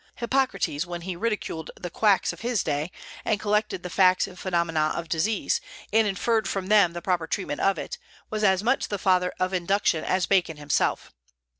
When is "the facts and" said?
3.83-4.39